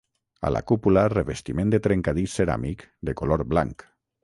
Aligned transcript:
A 0.47 0.49
la 0.53 0.61
cúpula 0.71 1.03
revestiment 1.13 1.75
de 1.75 1.81
trencadís 1.89 2.39
ceràmic 2.41 2.83
de 3.11 3.17
color 3.23 3.47
blanc. 3.55 3.89